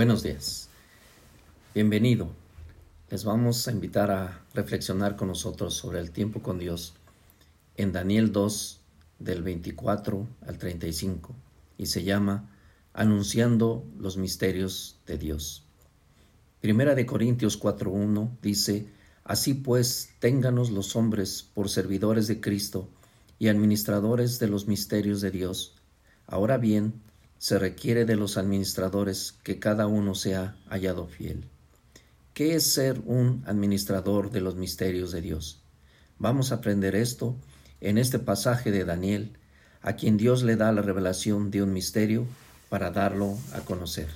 [0.00, 0.70] Buenos días.
[1.74, 2.30] Bienvenido.
[3.10, 6.94] Les vamos a invitar a reflexionar con nosotros sobre el tiempo con Dios
[7.76, 8.80] en Daniel 2
[9.18, 11.34] del 24 al 35
[11.76, 12.48] y se llama
[12.94, 15.64] Anunciando los misterios de Dios.
[16.62, 18.86] Primera de Corintios 4.1 dice,
[19.22, 22.88] Así pues, ténganos los hombres por servidores de Cristo
[23.38, 25.74] y administradores de los misterios de Dios.
[26.26, 27.02] Ahora bien,
[27.40, 31.44] se requiere de los administradores que cada uno sea hallado fiel.
[32.34, 35.62] ¿Qué es ser un administrador de los misterios de Dios?
[36.18, 37.34] Vamos a aprender esto
[37.80, 39.38] en este pasaje de Daniel,
[39.80, 42.26] a quien Dios le da la revelación de un misterio
[42.68, 44.08] para darlo a conocer.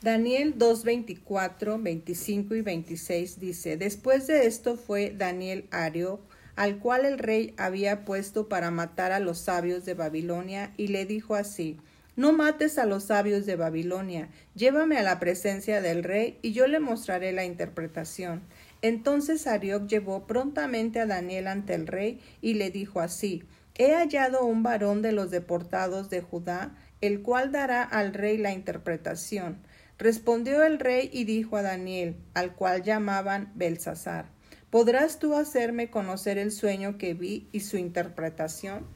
[0.00, 6.20] Daniel 2, 24, 25 y 26 dice, Después de esto fue Daniel Ario,
[6.54, 11.04] al cual el rey había puesto para matar a los sabios de Babilonia, y le
[11.04, 11.76] dijo así,
[12.16, 16.66] no mates a los sabios de Babilonia, llévame a la presencia del rey y yo
[16.66, 18.42] le mostraré la interpretación.
[18.82, 23.44] Entonces Arioc llevó prontamente a Daniel ante el rey y le dijo así,
[23.78, 28.52] He hallado un varón de los deportados de Judá, el cual dará al rey la
[28.52, 29.58] interpretación.
[29.98, 34.30] Respondió el rey y dijo a Daniel, al cual llamaban Belsasar,
[34.70, 38.86] ¿podrás tú hacerme conocer el sueño que vi y su interpretación?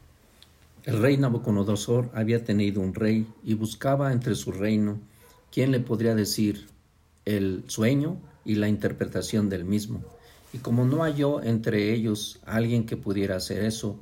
[0.84, 4.98] El rey Nabucodonosor había tenido un rey y buscaba entre su reino
[5.53, 6.69] quien le podría decir
[7.27, 10.03] el sueño y la interpretación del mismo.
[10.53, 14.00] Y como no halló entre ellos alguien que pudiera hacer eso,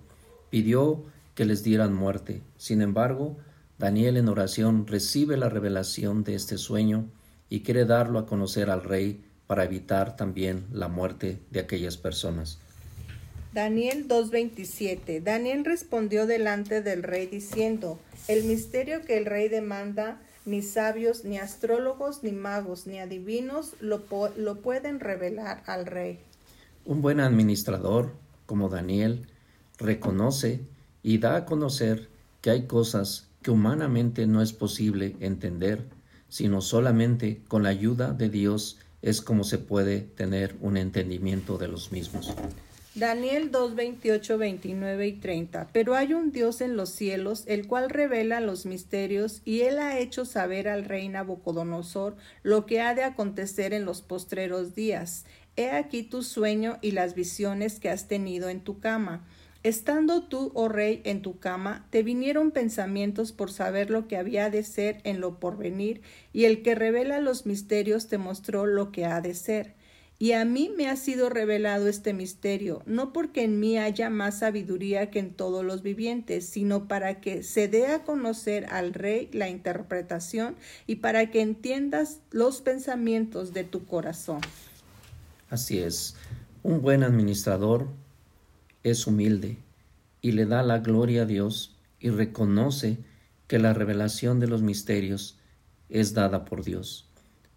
[0.50, 1.02] pidió
[1.34, 2.42] que les dieran muerte.
[2.56, 3.36] Sin embargo,
[3.78, 7.10] Daniel en oración recibe la revelación de este sueño
[7.48, 12.60] y quiere darlo a conocer al rey para evitar también la muerte de aquellas personas.
[13.52, 15.22] Daniel 2.27.
[15.22, 21.38] Daniel respondió delante del rey diciendo, el misterio que el rey demanda, ni sabios, ni
[21.38, 24.02] astrólogos, ni magos, ni adivinos lo,
[24.36, 26.20] lo pueden revelar al rey.
[26.84, 28.12] Un buen administrador,
[28.44, 29.26] como Daniel,
[29.78, 30.60] reconoce
[31.02, 32.08] y da a conocer
[32.42, 35.84] que hay cosas que humanamente no es posible entender,
[36.28, 41.68] sino solamente con la ayuda de Dios es como se puede tener un entendimiento de
[41.68, 42.34] los mismos.
[42.98, 45.68] Daniel 2, 28, 29 y 30.
[45.72, 50.00] Pero hay un Dios en los cielos, el cual revela los misterios, y él ha
[50.00, 55.26] hecho saber al rey Nabucodonosor lo que ha de acontecer en los postreros días.
[55.54, 59.24] He aquí tu sueño y las visiones que has tenido en tu cama.
[59.62, 64.50] Estando tú, oh rey, en tu cama, te vinieron pensamientos por saber lo que había
[64.50, 69.04] de ser en lo porvenir, y el que revela los misterios te mostró lo que
[69.04, 69.77] ha de ser.
[70.20, 74.40] Y a mí me ha sido revelado este misterio, no porque en mí haya más
[74.40, 79.28] sabiduría que en todos los vivientes, sino para que se dé a conocer al rey
[79.32, 80.56] la interpretación
[80.88, 84.40] y para que entiendas los pensamientos de tu corazón.
[85.50, 86.16] Así es,
[86.64, 87.86] un buen administrador
[88.82, 89.56] es humilde
[90.20, 92.98] y le da la gloria a Dios y reconoce
[93.46, 95.38] que la revelación de los misterios
[95.88, 97.08] es dada por Dios,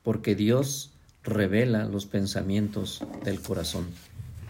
[0.04, 0.94] porque Dios
[1.24, 3.88] revela los pensamientos del corazón.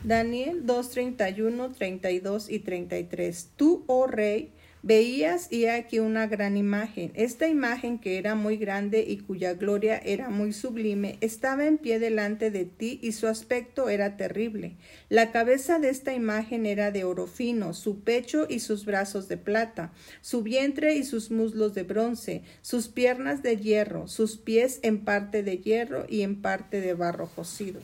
[0.04, 3.50] Daniel 2, 31, 32 y 33.
[3.56, 4.52] Tú, oh rey,
[4.84, 7.12] Veías y aquí una gran imagen.
[7.14, 12.00] Esta imagen que era muy grande y cuya gloria era muy sublime, estaba en pie
[12.00, 14.78] delante de ti y su aspecto era terrible.
[15.08, 19.38] La cabeza de esta imagen era de oro fino, su pecho y sus brazos de
[19.38, 25.06] plata, su vientre y sus muslos de bronce, sus piernas de hierro, sus pies en
[25.06, 27.80] parte de hierro y en parte de barro cocido.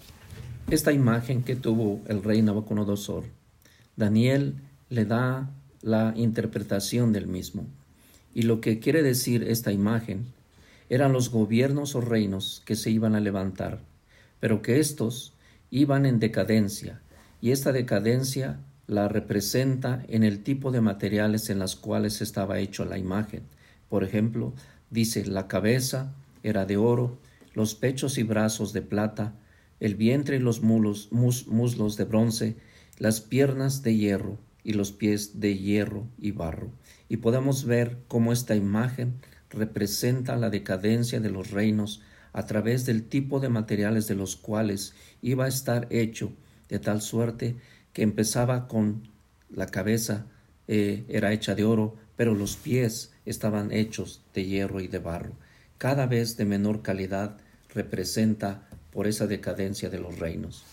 [0.71, 3.23] Esta imagen que tuvo el rey Nabucodonosor,
[3.95, 4.55] Daniel
[4.89, 7.65] le da la interpretación del mismo.
[8.33, 10.25] Y lo que quiere decir esta imagen
[10.89, 13.79] eran los gobiernos o reinos que se iban a levantar,
[14.39, 15.33] pero que éstos
[15.69, 17.01] iban en decadencia,
[17.41, 22.85] y esta decadencia la representa en el tipo de materiales en las cuales estaba hecho
[22.85, 23.43] la imagen.
[23.89, 24.53] Por ejemplo,
[24.89, 27.17] dice la cabeza era de oro,
[27.53, 29.33] los pechos y brazos de plata,
[29.79, 32.55] el vientre y los mulos, muslos de bronce,
[32.97, 34.37] las piernas de hierro,
[34.67, 36.73] y los pies de hierro y barro.
[37.07, 39.13] Y podemos ver cómo esta imagen
[39.49, 42.01] representa la decadencia de los reinos
[42.33, 46.33] a través del tipo de materiales de los cuales iba a estar hecho,
[46.67, 47.55] de tal suerte
[47.93, 49.07] que empezaba con
[49.49, 50.25] la cabeza
[50.67, 55.31] eh, era hecha de oro, pero los pies estaban hechos de hierro y de barro.
[55.77, 57.37] Cada vez de menor calidad
[57.73, 60.65] representa por esa decadencia de los reinos.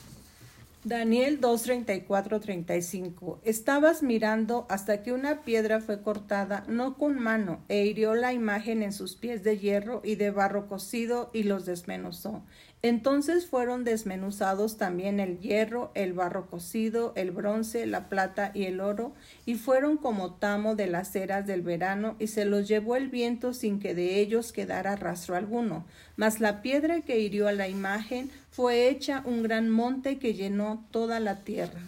[0.85, 8.15] Daniel 2:34-35 Estabas mirando hasta que una piedra fue cortada, no con mano, e hirió
[8.15, 12.45] la imagen en sus pies de hierro y de barro cocido y los desmenuzó.
[12.85, 18.79] Entonces fueron desmenuzados también el hierro, el barro cocido, el bronce, la plata y el
[18.81, 19.15] oro,
[19.47, 23.55] y fueron como tamo de las eras del verano, y se los llevó el viento
[23.55, 25.87] sin que de ellos quedara rastro alguno.
[26.19, 30.85] Mas la piedra que hirió a la imagen fue hecha un gran monte que llenó
[30.91, 31.81] toda la tierra.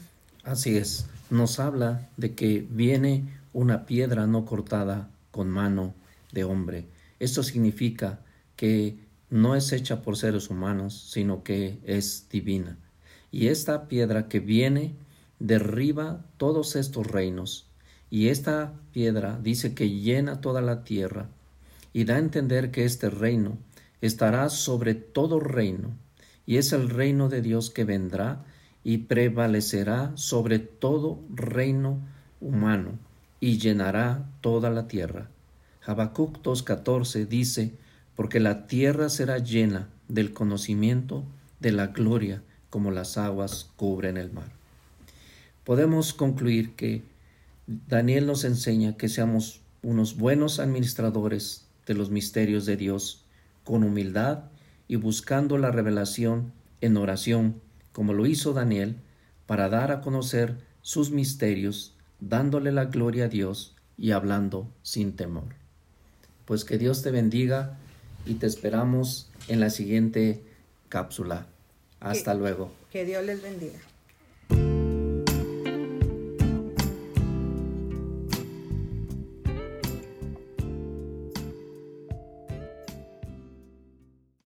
[0.44, 5.93] Así es, nos habla de que viene una piedra no cortada con mano
[6.32, 6.87] de hombre.
[7.20, 8.20] Esto significa
[8.56, 8.96] que
[9.31, 12.78] no es hecha por seres humanos, sino que es divina.
[13.31, 14.94] Y esta piedra que viene
[15.38, 17.67] derriba todos estos reinos.
[18.08, 21.28] Y esta piedra dice que llena toda la tierra
[21.93, 23.58] y da a entender que este reino
[24.00, 25.96] estará sobre todo reino,
[26.44, 28.44] y es el reino de Dios que vendrá
[28.84, 31.99] y prevalecerá sobre todo reino
[32.40, 32.99] humano
[33.40, 35.29] y llenará toda la tierra.
[35.84, 37.75] Habacuc 2.14 dice,
[38.16, 41.24] porque la tierra será llena del conocimiento
[41.60, 44.50] de la gloria como las aguas cubren el mar.
[45.64, 47.02] Podemos concluir que
[47.66, 53.22] Daniel nos enseña que seamos unos buenos administradores de los misterios de Dios,
[53.64, 54.44] con humildad
[54.88, 57.60] y buscando la revelación en oración,
[57.92, 58.96] como lo hizo Daniel,
[59.46, 65.54] para dar a conocer sus misterios, dándole la gloria a Dios y hablando sin temor.
[66.44, 67.78] Pues que Dios te bendiga
[68.26, 70.43] y te esperamos en la siguiente
[70.88, 71.46] cápsula.
[72.00, 72.70] Hasta luego.
[72.90, 73.78] Que Dios les bendiga.